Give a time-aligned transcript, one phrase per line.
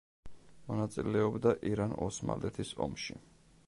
[0.69, 3.25] მონაწილეობდა ირან-ოსმალეთის ომში.